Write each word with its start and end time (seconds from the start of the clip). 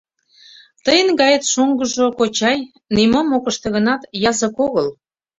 Тыйын 0.85 1.09
гает 1.19 1.43
шоҥгыжо, 1.51 2.05
кочай, 2.19 2.57
нимом 2.95 3.27
ок 3.37 3.45
ыште 3.51 3.67
гынат, 3.75 4.01
язык 4.29 4.55
огыл. 4.65 4.87